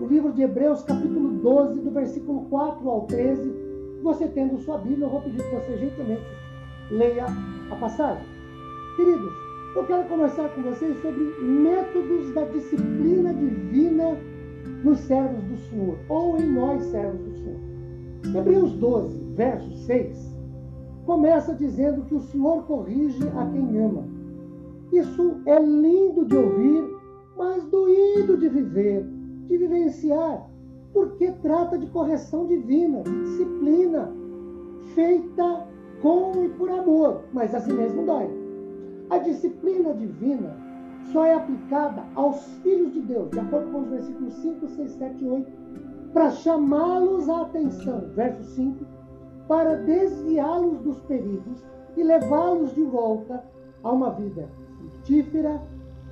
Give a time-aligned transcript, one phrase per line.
[0.00, 3.64] o livro de Hebreus, capítulo 12, do versículo 4 ao 13.
[4.02, 6.24] Você tendo sua Bíblia, eu vou pedir que você gentilmente
[6.90, 7.26] leia
[7.70, 8.24] a passagem.
[8.96, 9.32] Queridos,
[9.76, 14.18] eu quero conversar com vocês sobre métodos da disciplina divina
[14.82, 18.36] nos servos do Senhor, ou em nós, servos do Senhor.
[18.36, 20.36] Hebreus 12, verso 6,
[21.06, 24.04] começa dizendo que o Senhor corrige a quem ama.
[24.92, 26.84] Isso é lindo de ouvir,
[27.36, 29.06] mas doído de viver
[29.46, 30.48] de vivenciar,
[30.92, 34.12] porque trata de correção divina, de disciplina,
[34.94, 35.66] feita
[36.00, 38.28] com e por amor, mas assim mesmo dói.
[39.10, 40.56] A disciplina divina
[41.12, 45.24] só é aplicada aos filhos de Deus, de acordo com os versículos 5, 6, 7
[45.24, 45.52] e 8,
[46.12, 48.84] para chamá-los à atenção, verso 5,
[49.48, 51.64] para desviá-los dos perigos
[51.96, 53.44] e levá-los de volta
[53.82, 55.60] a uma vida frutífera,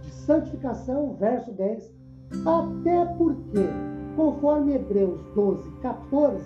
[0.00, 1.92] de santificação, verso 10,
[2.44, 3.68] até porque,
[4.16, 6.44] conforme Hebreus 12, 14,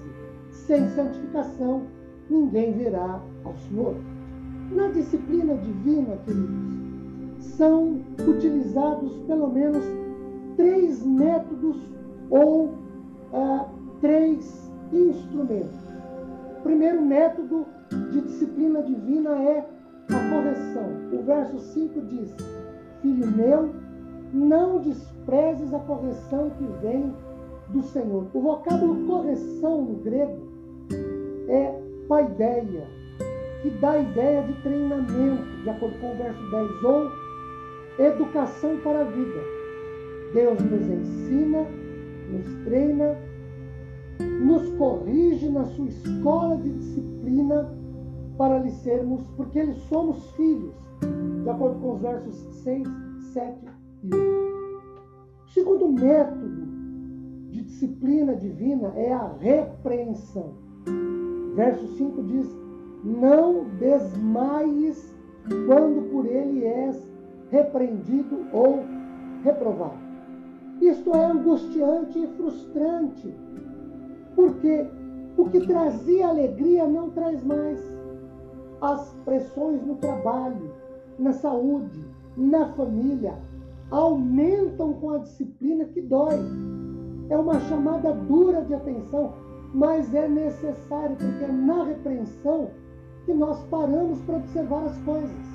[0.51, 1.83] sem santificação
[2.31, 3.95] ninguém verá ao Senhor.
[4.71, 6.83] Na disciplina divina, queridos,
[7.57, 9.85] são utilizados pelo menos
[10.57, 11.77] três métodos
[12.31, 12.75] ou
[13.33, 13.67] ah,
[14.01, 15.79] três instrumentos.
[16.59, 17.67] O primeiro método
[18.13, 19.69] de disciplina divina é
[20.11, 20.87] a correção.
[21.13, 22.35] O verso 5 diz:
[23.01, 23.71] Filho meu,
[24.33, 27.13] não desprezes a correção que vem
[27.69, 28.27] do Senhor.
[28.33, 30.49] O vocábulo correção no grego
[31.49, 32.87] é paideia,
[33.63, 37.11] que dá a ideia de treinamento, de acordo com o verso 10, ou
[37.99, 39.41] educação para a vida.
[40.33, 41.67] Deus nos ensina,
[42.31, 43.17] nos treina,
[44.19, 47.71] nos corrige na sua escola de disciplina
[48.39, 50.75] para lhe sermos, porque eles somos filhos,
[51.43, 52.89] de acordo com os versos 6,
[53.35, 53.72] 7
[54.05, 56.67] o segundo método
[57.51, 60.55] de disciplina divina é a repreensão.
[61.55, 62.49] Verso 5 diz:
[63.05, 65.15] Não desmaies
[65.67, 67.07] quando por ele és
[67.51, 68.81] repreendido ou
[69.45, 70.01] reprovado.
[70.81, 73.33] Isto é angustiante e frustrante,
[74.35, 74.87] porque
[75.37, 77.81] o que trazia alegria não traz mais.
[78.81, 80.73] As pressões no trabalho,
[81.19, 82.05] na saúde,
[82.37, 83.35] na família,
[83.93, 86.41] aumentam com a disciplina que dói.
[87.29, 89.35] É uma chamada dura de atenção,
[89.73, 92.71] mas é necessário, porque é na repreensão
[93.25, 95.53] que nós paramos para observar as coisas.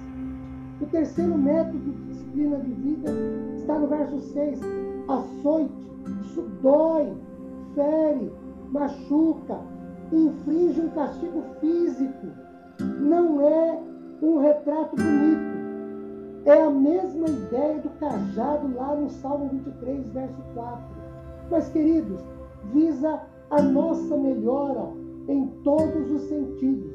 [0.80, 3.12] O terceiro método de disciplina de vida
[3.58, 4.60] está no verso 6.
[5.08, 5.88] Açoite,
[6.22, 7.12] isso dói,
[7.74, 8.32] fere,
[8.72, 9.60] machuca,
[10.12, 12.28] infringe um castigo físico.
[13.02, 13.80] Não é
[14.22, 15.67] um retrato bonito
[16.48, 20.82] é a mesma ideia do cajado lá no Salmo 23, verso 4.
[21.52, 22.22] Mas, queridos,
[22.74, 24.90] visa a nossa melhora
[25.28, 26.90] em todos os sentidos.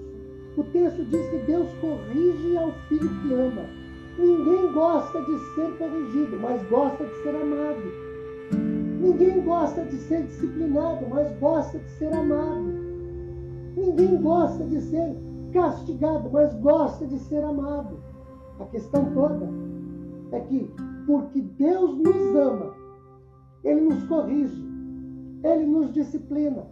[0.57, 3.67] O texto diz que Deus corrige ao filho que ama.
[4.19, 7.83] Ninguém gosta de ser corrigido, mas gosta de ser amado.
[9.03, 12.73] Ninguém gosta de ser disciplinado, mas gosta de ser amado.
[13.77, 15.15] Ninguém gosta de ser
[15.53, 18.12] castigado, mas gosta de ser amado.
[18.63, 19.49] A questão toda
[20.31, 20.71] é que,
[21.05, 22.73] porque Deus nos ama,
[23.65, 24.65] Ele nos corrige,
[25.43, 26.65] Ele nos disciplina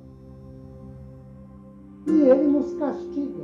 [2.06, 3.42] e Ele nos castiga.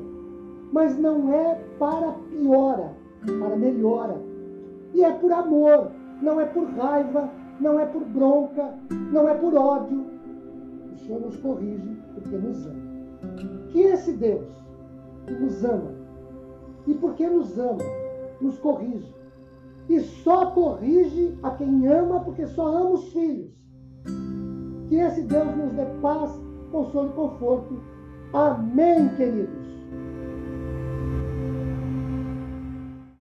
[0.73, 2.95] Mas não é para piora,
[3.41, 4.17] para melhora.
[4.95, 5.91] E é por amor,
[6.23, 7.28] não é por raiva,
[7.61, 8.75] não é por bronca,
[9.13, 10.07] não é por ódio.
[10.92, 12.87] O Senhor nos corrige porque nos ama.
[13.71, 14.47] Que esse Deus
[15.27, 15.91] que nos ama,
[16.87, 18.05] e porque nos ama,
[18.41, 19.15] nos corrige.
[19.88, 23.50] E só corrige a quem ama, porque só ama os filhos.
[24.88, 26.30] Que esse Deus nos dê paz,
[26.71, 27.80] consolo e conforto.
[28.33, 29.76] Amém, queridos.